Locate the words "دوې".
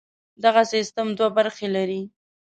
1.17-1.29